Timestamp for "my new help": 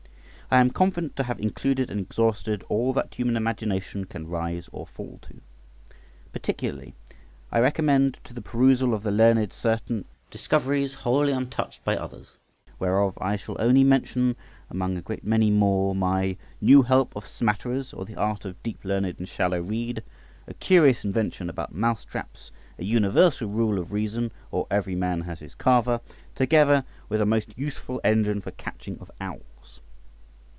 15.95-17.15